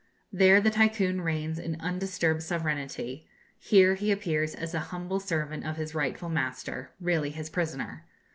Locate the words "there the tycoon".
0.33-1.21